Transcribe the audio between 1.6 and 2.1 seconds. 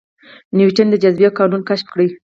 کشف کړ